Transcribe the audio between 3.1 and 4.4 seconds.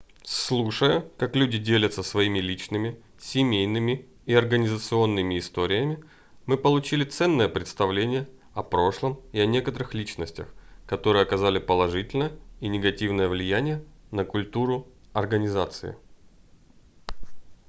семейными и